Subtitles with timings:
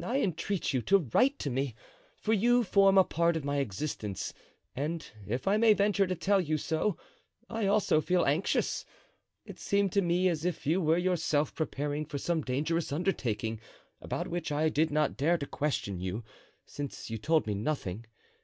[0.00, 1.74] I entreat you to write to me,
[2.16, 4.32] for you form a part of my existence,
[4.76, 6.96] and, if I may venture to tell you so,
[7.50, 8.84] I also feel anxious.
[9.44, 13.60] It seemed to me as if you were yourself preparing for some dangerous undertaking,
[14.00, 16.22] about which I did not dare to question you,
[16.64, 18.04] since you told me nothing.